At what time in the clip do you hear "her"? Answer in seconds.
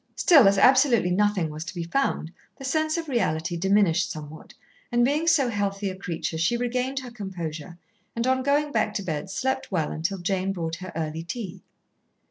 6.97-7.11, 10.77-10.91